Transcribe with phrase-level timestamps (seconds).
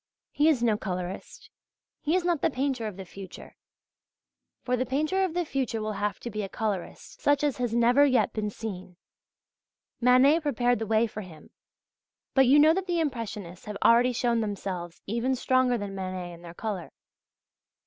[0.31, 1.51] He is no colourist.
[2.01, 3.55] He is not the painter of the future.
[4.63, 7.75] For the painter of the future will have to be a colourist such as has
[7.75, 8.95] never yet been seen.
[9.99, 11.51] Manet prepared the way for him;
[12.33, 16.41] but you know that the Impressionists have already shown themselves even stronger than Manet in
[16.41, 16.89] their colour.